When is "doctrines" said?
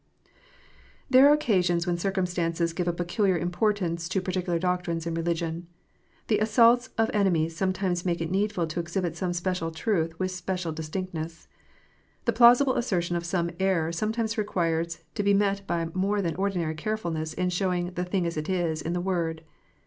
4.57-5.05